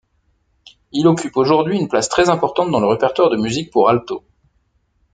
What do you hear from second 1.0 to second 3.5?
occupe aujourd'hui une place très importante dans le répertoire de